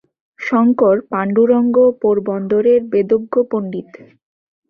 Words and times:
শঙ্কর 0.39 0.95
পাণ্ডুরঙ্গ 1.09 1.75
পোরবন্দরের 2.01 2.81
বেদজ্ঞ 2.91 3.33
পণ্ডিত। 3.51 3.87